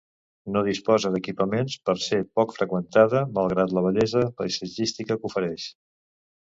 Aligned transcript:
No 0.53 0.61
disposa 0.67 1.11
d'equipaments 1.15 1.75
per 1.89 1.95
ser 2.07 2.19
poc 2.39 2.57
freqüentada, 2.57 3.23
malgrat 3.39 3.77
la 3.79 3.87
bellesa 3.91 4.27
paisatgística 4.43 5.21
que 5.23 5.33
ofereix. 5.33 5.71